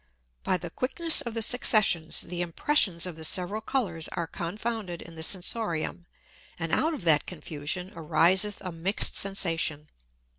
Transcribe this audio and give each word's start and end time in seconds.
By 0.43 0.57
the 0.57 0.71
Quickness 0.71 1.21
of 1.21 1.35
the 1.35 1.43
Successions, 1.43 2.21
the 2.21 2.41
Impressions 2.41 3.05
of 3.05 3.15
the 3.15 3.23
several 3.23 3.61
Colours 3.61 4.07
are 4.13 4.25
confounded 4.25 4.99
in 4.99 5.13
the 5.13 5.21
Sensorium, 5.21 6.07
and 6.57 6.71
out 6.71 6.95
of 6.95 7.03
that 7.03 7.27
Confusion 7.27 7.91
ariseth 7.95 8.61
a 8.61 8.71
mix'd 8.71 9.13
Sensation. 9.13 9.89